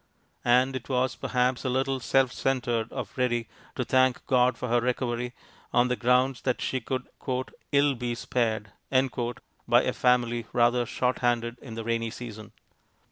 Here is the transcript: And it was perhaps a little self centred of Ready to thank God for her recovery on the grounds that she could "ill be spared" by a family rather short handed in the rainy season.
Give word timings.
And 0.43 0.75
it 0.75 0.89
was 0.89 1.13
perhaps 1.15 1.63
a 1.63 1.69
little 1.69 1.99
self 1.99 2.31
centred 2.33 2.91
of 2.91 3.15
Ready 3.19 3.47
to 3.75 3.85
thank 3.85 4.25
God 4.25 4.57
for 4.57 4.67
her 4.67 4.81
recovery 4.81 5.35
on 5.71 5.89
the 5.89 5.95
grounds 5.95 6.41
that 6.41 6.59
she 6.59 6.81
could 6.81 7.05
"ill 7.71 7.93
be 7.93 8.15
spared" 8.15 8.71
by 9.67 9.83
a 9.83 9.93
family 9.93 10.47
rather 10.53 10.87
short 10.87 11.19
handed 11.19 11.59
in 11.61 11.75
the 11.75 11.83
rainy 11.83 12.09
season. 12.09 12.51